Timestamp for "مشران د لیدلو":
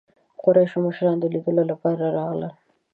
0.85-1.63